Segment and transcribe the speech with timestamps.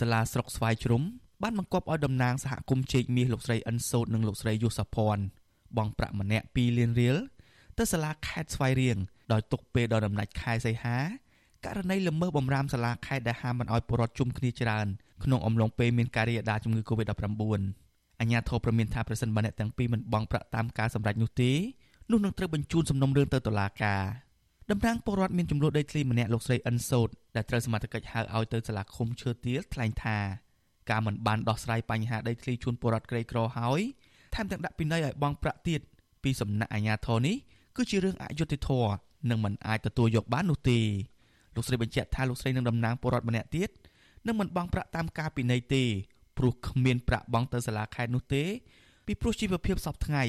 [0.00, 1.02] សាលាស្រុកស្វាយជ្រុំ
[1.42, 5.24] បានបង្គាប់ឲ្យតំណាងសហគមន៍ជែកមាសលោកស្រីអិនសូតនិងលោកស្រីយុសភ័ណ្ឌ
[5.76, 7.16] បង់ប្រាក់ម្នាក់2លានរៀល
[7.78, 8.98] ទៅសាលាខេត្តស្វាយរៀង
[9.32, 10.98] ដោយទុកពេលដល់ដំណាច់ខែសីហា
[11.64, 14.86] ករណីល្មើសបំរាមសាលាខេត្តដែលហាមមិនឲ្យពលរដ្ឋជុំគ្នាច្រើន
[15.24, 17.60] ក្នុងអំឡុងពេលមានការរាលដាលជំងឺ Covid-19
[18.20, 21.52] អាជ្ញាធរប្រមានថាប្រសិនបើអ្នកទាំងពីរមិនបង់ប្រាក់តាមការសម្រេចនោះទេ
[22.10, 24.02] នោះនឹងត្រូវបញ្ជូនសំណុំរឿងទៅតុលាការ
[24.70, 30.18] តំណាងពលរដ្ឋមានចំនួនដីធ្លីម្នាក់លោកស្រីអិនសូតដែលត្រូវសមត្ថកិច្ចហៅឲ្យទៅសាលាឃុំឈើទាលថ្លែងថា
[30.90, 33.80] ការមិនបានដោះស្រាយបញ្ហាដីធ្លីជូនពលរដ្ឋក្រីក្រហើយ
[34.34, 35.80] ថែមទាំងដាក់ពិន័យឲ្យបង់ប្រាក់ទៀត
[36.22, 37.36] ពីសំណាក់អាជ្ញាធរនេះ
[37.76, 38.92] គឺជារឿងអយុត្តិធម៌
[39.30, 40.78] និងមិនអាចទទួលយកបាននោះទេ
[41.54, 43.70] លោកស្រីបញ្ជាក់ថាលោកស្រីនឹងតំណាងពលរដ្ឋម្នាក់ទៀត
[44.26, 45.84] នឹងមិនបង់ប្រាក់តាមការពិន័យទេ
[46.38, 48.44] ព្រោះគ្មានប្រាក់បង់ទៅសាលាខេត្តនោះទេ
[49.06, 50.24] ពីព្រោះជីវភាពសពថ្ងៃ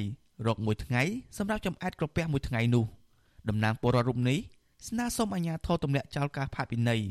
[0.47, 1.01] រកមួយថ្ងៃ
[1.37, 2.85] សម្រាប់ចំអែតក្រពះមួយថ្ងៃនោះ
[3.49, 4.39] តំណាងពលរដ្ឋរូបនេះ
[4.87, 7.01] ស្នើសុំអាជ្ញាធរទម្លាក់ចោលការផាកពិន័យ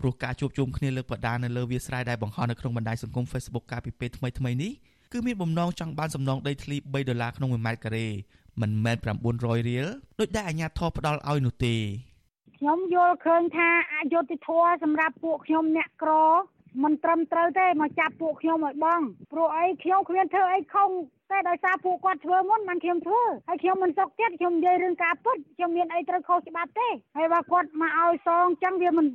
[0.00, 4.72] ព្រោះការជួបជុំគ្នាលើបដានៅលើវាលស្រែដែលបង្ហោះនៅក្នុងបណ្ដាញសង្គម Facebook កាលពីពេលថ្មីៗនេះ
[5.12, 8.06] គឺមានបំណងចង់បានសំណងដីធ្លី3ដុល្លារក្នុង1ម៉ែត្រការ៉េ
[8.60, 8.96] មិនមែន
[9.32, 9.86] 900រៀល
[10.20, 11.76] ដូចដែលអាជ្ញាធរផ្ដល់ឲ្យនោះទេ
[12.56, 16.12] ខ្ញុំយល់ឃើញថាអយុត្តិធម៌សម្រាប់ពួកខ្ញុំអ្នកក្រ
[16.82, 19.00] មិនត្រឹមត្រូវទេមកចាប់ពួកខ្ញុំឲ្យបង
[19.32, 20.90] ព្រោះអីខ្ញុំគ្មានធ្វើអីខុស
[21.30, 29.06] តែដោយសារពួកគាត់ធ្វើមុនមិនខ្ញុំធ្វើហើយខ្ញុំមិនសុខចិត្តខ្ញុំនិយាយរឿងការពិតខ្ញុំមានអីត្រូវខុសច្បាប់ទេហើយបើគាត់មកឲ្យសងចឹងវាមិន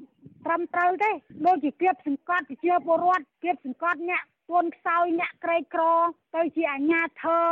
[0.45, 1.11] ត្រឹមត្រូវទេ
[1.47, 5.83] ដូចជាគៀបសង្កត់ប្រជាពលរដ្ឋគៀបសង្កត់អ្នកទួនខ្សោយអ្នកក្រីក្រ
[6.35, 7.47] ទៅជាអាញាធរ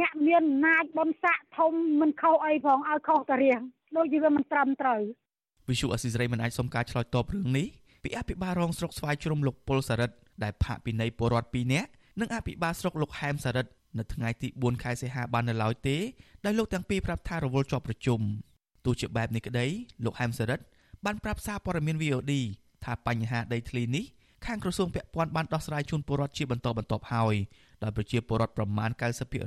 [0.00, 3.60] អ្នកមានអំណាចបំសាក់ធំមិនខុសអីផងឲ្យខុសតរៀង
[3.96, 5.00] ដូចជាវាមិនត្រឹមត្រូវ
[5.68, 7.66] វិសុអសិរ័យមិនអាចសុំការឆ្លើយតបរឿងនេះ
[8.08, 11.88] ពីអភិបាលរងស្រុកស្វាយជ្រុំលោកពុលសរិទ្ធដែលផាកពិន័យពលរដ្ឋ2នាក់
[12.20, 15.96] និងអភិបាលស្រុកលោកហែមសរិទ្ធនៅថ្ងៃទី4ខែសីហាបាននៅឡើយទេ
[16.44, 18.20] ដោយលោកទាំងពីរប្រាប់ថារវល់ជាប់ប្រជុំ
[18.84, 19.66] ទោះជាបែបនេះក្តី
[20.04, 20.64] លោកហែមសរិទ្ធ
[21.04, 22.32] បានប្រាប់សារព័ត៌មាន VOD
[22.84, 24.04] ថាបញ្ហាដីធ្លីនេះ
[24.46, 27.34] ខាងក្រសួងពាក់ព័ន្ធបានដោះស្រាយជូនពលរដ្ឋជាបន្តបន្ទាប់ហើយ
[27.82, 28.90] ដោយប្រជាពលរដ្ឋប្រមាណ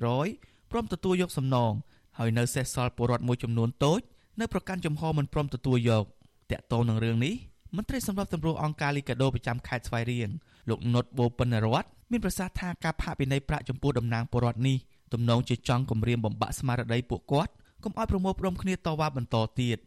[0.08, 1.72] 90%ព្រមទទួលយកសំណង
[2.20, 4.02] ហើយនៅសេសសល់ពលរដ្ឋមួយចំនួនតូច
[4.39, 6.05] នៅប្រកាន់ចំហមិនព្រមទទួលយក
[6.52, 7.36] តាក់ទងនឹងរឿងនេះ
[7.76, 10.30] មន្ត្រីសម្របសម្រួលអង្គការលីកាដូប្រចាំខេត្តស្វាយរៀង
[10.70, 14.77] លោកនុតបូពិនរតមានប្រសាសន៍ថាការផាកពិន័យប្រាក់ចំពោះតំណាងពលរដ្ឋនេះ
[15.14, 17.52] ទំនងជាចង់គម្រាមបំបាក់ស្មារតីពួកគាត់
[17.83, 19.77] កុំឲ្យប្រមូលផ្ដុំគ្នាតវ៉ាបន្តទៀត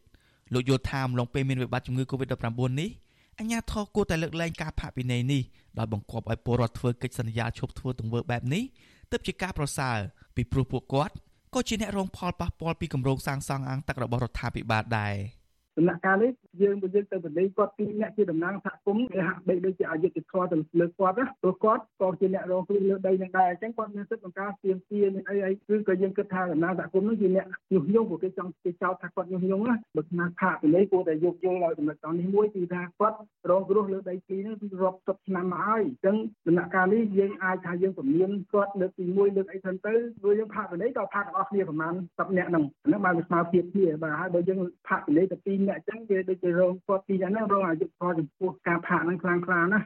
[0.53, 2.91] លោកយល់ថាអំឡុងពេលមានវិបត្តិជំងឺ Covid-19 នេះ
[3.39, 5.43] អញ្ញាធរគួរតែលើកលែងការផាកពិន័យនេះ
[5.79, 8.63] ដោយបង្គាប់ឲ្យពលរដ្ឋធ្វើកិច្ចសន្យាឈប់ធ្វើទង្វើបែបនេះ
[9.11, 9.99] ទើបជាការប្រសើរ
[10.37, 11.15] ពីព្រោះពួកគាត់
[11.55, 15.15] ក៏ជាអ្នករងផលប៉ះពាល់ពីគម្រោងសាងសង់អាងទឹករបស់រដ្ឋាភិបាលដែរ។
[15.79, 33.17] ដំណាក់កាលនេះយើងបើយើងទៅបលេងគាត់ពីរអ្នកជាតំណាងសហគមន៍គេហាក់បីដូចជាអយុត្តិធម៌ទៅលើគាត់ណាព្រោះគាត់ក៏ជាអ្នករងគ្រោះលើដីនឹងដែរអញ្ចឹងគាត់មានសិទ្ធិក្នុងការស្ទាមទាមានអីអីគឺក៏យើងគិតថាតំណាងសហគមន៍នោះជាអ្នកញុះញង់ព្រោះគេចង់គេចោទថាគាត់ញុះញង់ណាបើស្នាខាពីនេះគួរតែយកយល់ឲ្យដំណាក់កាលនេះមួយគឺថាគាត់
[33.51, 49.81] រងគ្រោះលើដីទីនេះរាប់សិបឆ្នាំមកហើយអញ្ចឹងដំណាក់កាលនេះយើងអាចថាយើងពមៀនគាត់លើកទី1លើកអីទៅទៅព្រោះយើងផាកពីនេះក៏ផាកទាំងអស់គ្នាប្រហែល10នាក់ហ្នឹងហ្នឹងបានវាស្មើភាពគ្នាបាទហើយបើយើងផាកពីនេះទៅ2នាក់អញ្ចឹងវាដូចជារងគាត់ពីយ៉ាងហ្នឹងរងអាយុផលចំពោះការផាកហ្នឹងខ្លាំងខ្លាណា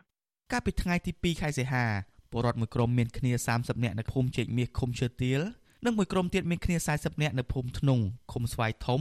[0.53, 1.85] កាលពីថ្ងៃទី2ខែសីហា
[2.31, 5.41] ពលរដ្ឋមួយក្រុមមានគ្នា30នាក់នៅភូមិជែកមាសឃុំឈើទាល
[5.85, 8.01] និងមួយក្រុមទៀតមានគ្នា40នាក់នៅភូមិធ្នង
[8.33, 9.01] ឃុំស្វាយធំ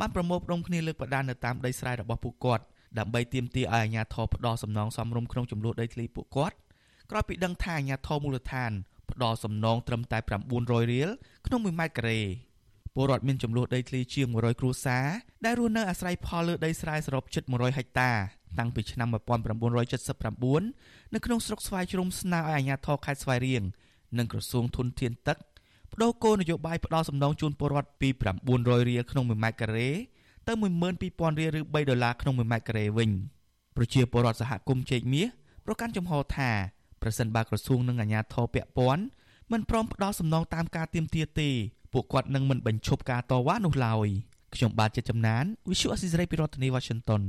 [0.00, 2.64] បានប្រមូលផ្ដុំគ្នាលើកបដានៅតាមដីស្រែរបស់ពួកគាត់
[2.98, 6.56] ដើម្បីទាមទារឲ្យអាជ្ញាធរផ្ដោសំណងសមរម្យក្នុងចំនួនដីធ្លីពួកគាត់
[7.10, 8.72] ក្រោយពីដឹងថាអាជ្ញាធរមូលដ្ឋាន
[9.10, 10.18] ផ្ដោសំណងត្រឹមតែ
[10.54, 11.08] 900រៀល
[11.46, 12.20] ក្នុង1ម៉ែត្រការ៉េ
[12.94, 15.06] ពលរដ្ឋមានចំនួនដីធ្លីជាង100គ្រួសារ
[15.44, 18.10] ដែលរស់នៅអាស្រ័យផលលើដីស្រែសរុបជិត100ហិកតា
[18.58, 23.62] តាំងពីឆ្នាំ1979នៅក្នុងស្រុកស្វាយជ្រុំស្នើឲ្យអាជ្ញាធរខេត្តស្វាយរៀង
[24.18, 25.38] និងក្រសួងធនធានទឹក
[25.92, 28.08] បដូរគោលនយោបាយផ្ដល់សំណងជូនពលរដ្ឋពី
[28.48, 29.88] 900រៀលក្នុង1ម៉ែត្រការ៉េ
[30.46, 30.52] ទៅ
[30.96, 33.10] 12000រៀលឬ3ដុល្លារក្នុង1ម៉ែត្រការ៉េវិញ
[33.76, 35.26] ប្រជាពលរដ្ឋសហគមន៍ជែកមាស
[35.66, 36.50] ប្រកាន់ចំហថា
[37.02, 39.02] ប្រសិនបើក្រសួងនិងអាជ្ញាធរពាក់ព័ន្ធ
[39.52, 41.50] មិនព្រមផ្ដល់សំណងតាមការទាមទារទេ
[41.94, 44.08] ពួកគាត់នឹងមិនបញ្ឈប់ការតវ៉ានោះឡើយ
[44.54, 47.22] ខ្ញុំបាទជាចំណាន Visual Assisray ពីរដ្ឋធានី Washington